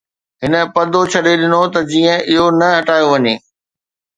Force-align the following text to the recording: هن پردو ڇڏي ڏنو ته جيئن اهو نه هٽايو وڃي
هن 0.41 0.53
پردو 0.73 1.01
ڇڏي 1.11 1.33
ڏنو 1.39 1.61
ته 1.73 1.79
جيئن 1.89 2.17
اهو 2.31 2.45
نه 2.59 2.67
هٽايو 2.77 3.07
وڃي 3.13 3.35